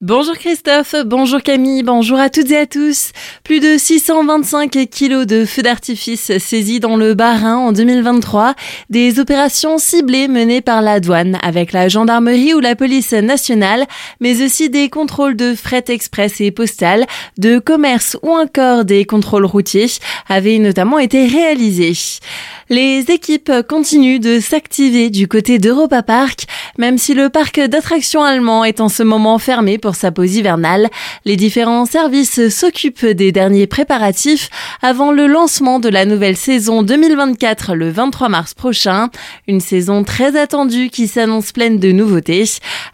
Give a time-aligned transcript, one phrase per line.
[0.00, 3.10] Bonjour Christophe, bonjour Camille, bonjour à toutes et à tous.
[3.42, 8.54] Plus de 625 kilos de feux d'artifice saisis dans le Bas-Rhin en 2023.
[8.90, 13.86] Des opérations ciblées menées par la douane avec la gendarmerie ou la police nationale,
[14.20, 17.04] mais aussi des contrôles de fret express et postal,
[17.36, 19.90] de commerce ou encore des contrôles routiers
[20.28, 22.20] avaient notamment été réalisés.
[22.70, 26.44] Les équipes continuent de s'activer du côté d'Europa Park,
[26.76, 30.88] même si le parc d'attractions allemand est en ce moment fermé sa pause hivernale.
[31.24, 34.50] Les différents services s'occupent des derniers préparatifs
[34.82, 39.10] avant le lancement de la nouvelle saison 2024 le 23 mars prochain.
[39.46, 42.44] Une saison très attendue qui s'annonce pleine de nouveautés,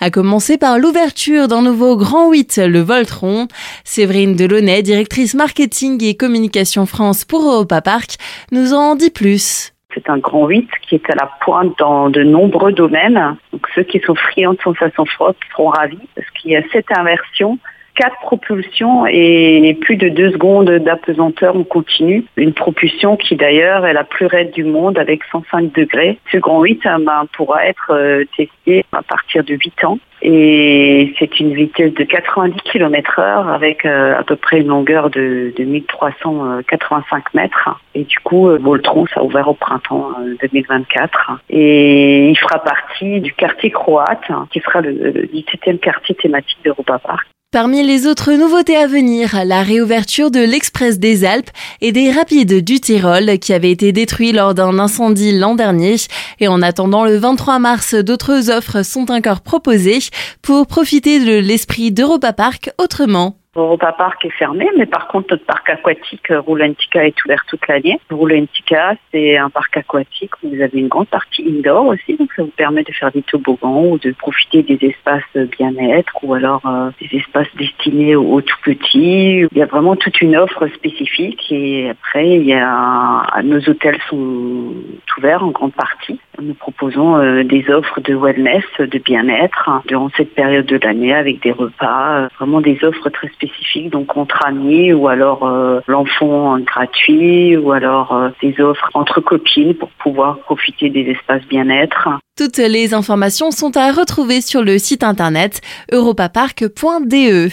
[0.00, 3.48] à commencer par l'ouverture d'un nouveau Grand 8, le Voltron.
[3.84, 8.16] Séverine Delaunay, directrice marketing et communication France pour Europa Park,
[8.50, 9.71] nous en dit plus.
[9.94, 13.36] C'est un grand 8 qui est à la pointe dans de nombreux domaines.
[13.52, 16.90] Donc ceux qui sont friands de sensation forte seront ravis parce qu'il y a cette
[16.96, 17.58] inversion
[17.94, 22.24] quatre propulsions et plus de deux secondes d'apesanteur en continu.
[22.36, 26.18] Une propulsion qui d'ailleurs est la plus raide du monde avec 105 degrés.
[26.30, 31.40] Ce grand 8 ben, pourra être euh, testé à partir de 8 ans et c'est
[31.40, 35.64] une vitesse de 90 km heure avec euh, à peu près une longueur de, de
[35.64, 37.68] 1385 mètres.
[37.94, 41.40] Et du coup, euh, Voltron, ça a ouvert au printemps 2024.
[41.50, 47.00] Et il fera partie du quartier croate, qui sera le, le 17e quartier thématique d'Europa
[47.00, 47.26] Park.
[47.52, 51.50] Parmi les autres nouveautés à venir, la réouverture de l'Express des Alpes
[51.82, 55.96] et des Rapides du Tyrol qui avait été détruit lors d'un incendie l'an dernier.
[56.40, 59.98] Et en attendant le 23 mars, d'autres offres sont encore proposées
[60.40, 63.41] pour profiter de l'esprit d'Europa Park autrement.
[63.54, 67.68] Europa Park est fermé, mais par contre notre parc aquatique euh, Roulantica est ouvert toute
[67.68, 68.00] l'année.
[68.10, 72.44] Roulantica, c'est un parc aquatique où vous avez une grande partie indoor aussi, donc ça
[72.44, 76.90] vous permet de faire des toboggans ou de profiter des espaces bien-être ou alors euh,
[76.98, 79.46] des espaces destinés aux, tout petits.
[79.52, 84.00] Il y a vraiment toute une offre spécifique et après il y a nos hôtels
[84.08, 84.72] sont
[85.18, 86.18] ouverts en grande partie.
[86.40, 91.42] Nous proposons euh, des offres de wellness, de bien-être durant cette période de l'année avec
[91.42, 96.58] des repas, vraiment des offres très spécifiques spécifiques, donc entre amis ou alors euh, l'enfant
[96.60, 102.08] gratuit ou alors euh, des offres entre copines pour pouvoir profiter des espaces bien-être.
[102.34, 105.60] Toutes les informations sont à retrouver sur le site internet
[105.92, 107.50] europapark.de.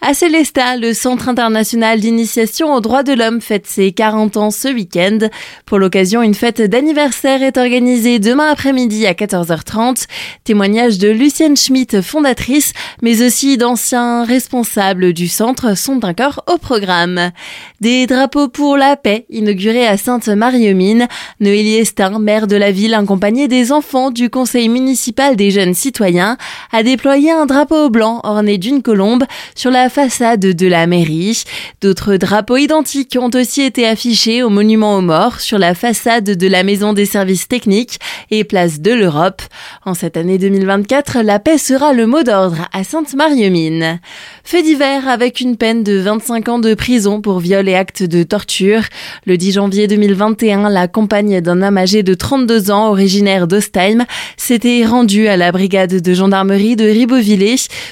[0.00, 4.68] À Célestat, le Centre international d'initiation aux droits de l'homme fête ses 40 ans ce
[4.68, 5.18] week-end.
[5.66, 10.06] Pour l'occasion, une fête d'anniversaire est organisée demain après-midi à 14h30.
[10.44, 17.32] Témoignage de Lucienne Schmitt, fondatrice, mais aussi d'anciens responsables du centre sont encore au programme.
[17.80, 21.08] Des drapeaux pour la paix inaugurés à Sainte-Marie-aux-Mines.
[21.40, 26.36] Noélie Estin, maire de la ville, accompagnée des enfants du conseil municipal des jeunes citoyens
[26.72, 31.44] a déployé un drapeau blanc orné d'une colombe sur la façade de la mairie.
[31.80, 36.48] D'autres drapeaux identiques ont aussi été affichés au monument aux morts sur la façade de
[36.48, 37.98] la maison des services techniques
[38.30, 39.42] et place de l'Europe.
[39.84, 44.00] En cette année 2024, la paix sera le mot d'ordre à Sainte-Marie-aux-Mines.
[44.44, 48.22] Fait divers avec une peine de 25 ans de prison pour viol et acte de
[48.22, 48.82] torture.
[49.26, 54.04] Le 10 janvier 2021, la compagne d'un homme âgé de 32 ans originaire d'Ostheim
[54.36, 57.40] s'était rendu à la brigade de gendarmerie de Ribeauvillé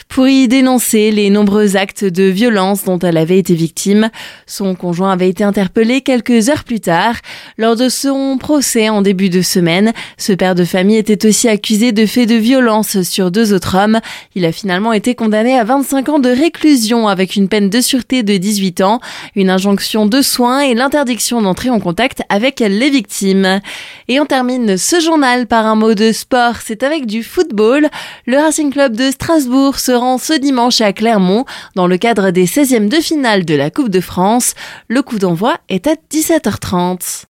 [0.08, 4.10] pour y dénoncer les nombreux actes de violence dont elle avait été victime.
[4.46, 7.14] Son conjoint avait été interpellé quelques heures plus tard.
[7.56, 11.92] Lors de son procès en début de semaine, ce père de famille était aussi accusé
[11.92, 14.00] de faits de violence sur deux autres hommes.
[14.34, 18.22] Il a finalement été condamné à 25 ans de réclusion avec une peine de sûreté
[18.22, 19.00] de 18 ans,
[19.34, 23.60] une injonction de soins et l'interdiction d'entrer en contact avec les victimes.
[24.08, 27.88] Et on termine ce journal par un mot sport, c'est avec du football.
[28.26, 32.46] Le Racing Club de Strasbourg se rend ce dimanche à Clermont dans le cadre des
[32.46, 34.54] 16e de finale de la Coupe de France.
[34.88, 37.24] Le coup d'envoi est à 17h30.